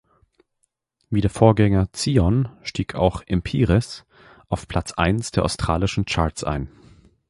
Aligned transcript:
Wie 1.11 1.21
der 1.21 1.29
Vorgänger 1.29 1.93
"Zion" 1.93 2.47
stieg 2.63 2.95
auch 2.95 3.21
"Empires" 3.27 4.07
auf 4.47 4.67
Platz 4.67 4.93
eins 4.93 5.29
der 5.29 5.45
australischen 5.45 6.05
Charts 6.05 6.43
ein. 6.43 6.71